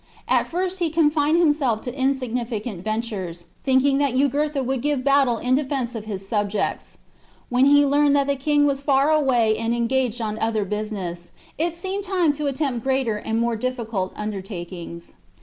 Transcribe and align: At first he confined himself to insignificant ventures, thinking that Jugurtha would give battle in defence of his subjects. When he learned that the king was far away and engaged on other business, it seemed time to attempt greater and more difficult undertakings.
At 0.27 0.47
first 0.47 0.79
he 0.79 0.89
confined 0.89 1.37
himself 1.37 1.81
to 1.81 1.95
insignificant 1.95 2.83
ventures, 2.83 3.43
thinking 3.63 3.99
that 3.99 4.15
Jugurtha 4.17 4.63
would 4.63 4.81
give 4.81 5.03
battle 5.03 5.37
in 5.37 5.53
defence 5.53 5.93
of 5.93 6.05
his 6.05 6.27
subjects. 6.27 6.97
When 7.49 7.67
he 7.67 7.85
learned 7.85 8.15
that 8.15 8.25
the 8.25 8.35
king 8.35 8.65
was 8.65 8.81
far 8.81 9.11
away 9.11 9.55
and 9.55 9.75
engaged 9.75 10.19
on 10.19 10.39
other 10.39 10.65
business, 10.65 11.29
it 11.59 11.75
seemed 11.75 12.03
time 12.03 12.33
to 12.33 12.47
attempt 12.47 12.83
greater 12.83 13.17
and 13.17 13.37
more 13.39 13.55
difficult 13.55 14.11
undertakings. 14.15 15.13